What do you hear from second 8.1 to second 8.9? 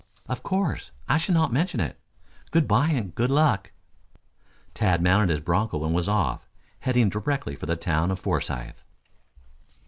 Forsythe.